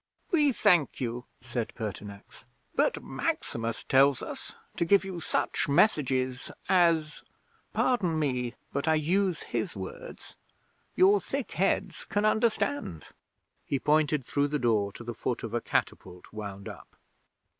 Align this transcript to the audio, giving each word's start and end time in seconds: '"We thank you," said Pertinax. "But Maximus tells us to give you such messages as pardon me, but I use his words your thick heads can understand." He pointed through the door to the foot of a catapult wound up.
'"We 0.31 0.51
thank 0.53 0.99
you," 0.99 1.25
said 1.41 1.73
Pertinax. 1.75 2.45
"But 2.73 3.03
Maximus 3.03 3.83
tells 3.83 4.23
us 4.23 4.55
to 4.77 4.83
give 4.83 5.05
you 5.05 5.19
such 5.19 5.69
messages 5.69 6.49
as 6.67 7.21
pardon 7.71 8.17
me, 8.17 8.55
but 8.73 8.87
I 8.87 8.95
use 8.95 9.43
his 9.43 9.75
words 9.77 10.37
your 10.95 11.21
thick 11.21 11.51
heads 11.51 12.03
can 12.05 12.25
understand." 12.25 13.05
He 13.63 13.77
pointed 13.77 14.25
through 14.25 14.47
the 14.47 14.57
door 14.57 14.91
to 14.93 15.03
the 15.03 15.13
foot 15.13 15.43
of 15.43 15.53
a 15.53 15.61
catapult 15.61 16.33
wound 16.33 16.67
up. 16.67 16.95